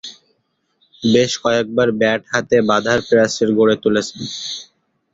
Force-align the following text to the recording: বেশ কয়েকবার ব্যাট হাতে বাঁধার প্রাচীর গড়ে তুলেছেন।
বেশ 1.03 1.31
কয়েকবার 1.43 1.87
ব্যাট 1.99 2.21
হাতে 2.31 2.57
বাঁধার 2.69 2.99
প্রাচীর 3.09 3.49
গড়ে 3.57 3.75
তুলেছেন। 3.83 4.21